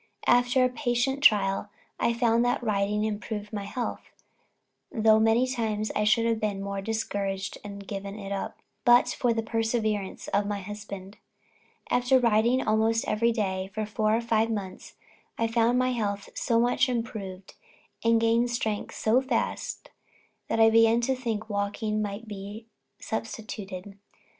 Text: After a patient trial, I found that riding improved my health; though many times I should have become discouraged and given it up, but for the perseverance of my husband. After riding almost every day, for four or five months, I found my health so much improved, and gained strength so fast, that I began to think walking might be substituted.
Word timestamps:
After 0.25 0.63
a 0.65 0.69
patient 0.69 1.21
trial, 1.21 1.69
I 1.99 2.11
found 2.11 2.43
that 2.43 2.63
riding 2.63 3.03
improved 3.05 3.53
my 3.53 3.65
health; 3.65 4.01
though 4.91 5.19
many 5.19 5.45
times 5.45 5.91
I 5.95 6.05
should 6.05 6.25
have 6.25 6.39
become 6.39 6.83
discouraged 6.83 7.59
and 7.63 7.85
given 7.87 8.17
it 8.17 8.31
up, 8.31 8.57
but 8.83 9.09
for 9.09 9.31
the 9.31 9.43
perseverance 9.43 10.27
of 10.29 10.47
my 10.47 10.59
husband. 10.59 11.17
After 11.91 12.17
riding 12.19 12.63
almost 12.65 13.07
every 13.07 13.31
day, 13.31 13.69
for 13.75 13.85
four 13.85 14.15
or 14.17 14.21
five 14.21 14.49
months, 14.49 14.95
I 15.37 15.45
found 15.45 15.77
my 15.77 15.91
health 15.91 16.29
so 16.33 16.59
much 16.59 16.89
improved, 16.89 17.53
and 18.03 18.19
gained 18.19 18.49
strength 18.49 18.95
so 18.95 19.21
fast, 19.21 19.91
that 20.47 20.59
I 20.59 20.71
began 20.71 21.01
to 21.01 21.15
think 21.15 21.47
walking 21.47 22.01
might 22.01 22.27
be 22.27 22.65
substituted. 22.99 23.99